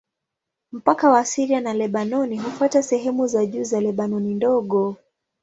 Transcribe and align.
Mpaka 0.71 1.09
wa 1.09 1.25
Syria 1.25 1.61
na 1.61 1.73
Lebanoni 1.73 2.37
hufuata 2.39 2.83
sehemu 2.83 3.27
za 3.27 3.45
juu 3.45 3.63
za 3.63 3.81
Lebanoni 3.81 4.33
Ndogo. 4.33 4.95